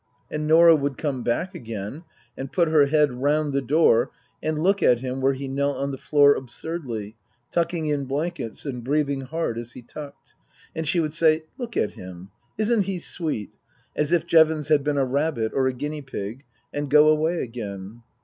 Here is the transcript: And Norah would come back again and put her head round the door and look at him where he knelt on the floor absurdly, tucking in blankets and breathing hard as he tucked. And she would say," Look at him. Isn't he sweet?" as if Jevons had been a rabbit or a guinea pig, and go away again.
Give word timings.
And 0.31 0.47
Norah 0.47 0.75
would 0.75 0.97
come 0.97 1.21
back 1.21 1.53
again 1.53 2.05
and 2.35 2.51
put 2.51 2.67
her 2.69 2.87
head 2.87 3.13
round 3.13 3.53
the 3.53 3.61
door 3.61 4.09
and 4.41 4.57
look 4.57 4.81
at 4.81 5.01
him 5.01 5.21
where 5.21 5.35
he 5.35 5.47
knelt 5.47 5.77
on 5.77 5.91
the 5.91 5.97
floor 5.99 6.33
absurdly, 6.33 7.13
tucking 7.51 7.85
in 7.85 8.05
blankets 8.05 8.65
and 8.65 8.83
breathing 8.83 9.21
hard 9.21 9.59
as 9.59 9.73
he 9.73 9.83
tucked. 9.83 10.33
And 10.75 10.87
she 10.87 10.99
would 10.99 11.13
say," 11.13 11.43
Look 11.59 11.77
at 11.77 11.91
him. 11.91 12.31
Isn't 12.57 12.85
he 12.85 12.97
sweet?" 12.97 13.51
as 13.95 14.11
if 14.11 14.25
Jevons 14.25 14.69
had 14.69 14.83
been 14.83 14.97
a 14.97 15.05
rabbit 15.05 15.51
or 15.53 15.67
a 15.67 15.73
guinea 15.73 16.01
pig, 16.01 16.45
and 16.73 16.89
go 16.89 17.07
away 17.07 17.43
again. 17.43 18.01